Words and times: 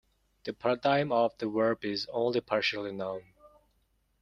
The 0.45 0.53
paradigm 0.53 1.11
of 1.11 1.37
the 1.37 1.47
verb 1.47 1.85
is 1.85 2.07
only 2.11 2.41
partially 2.41 2.91
known. 2.91 3.21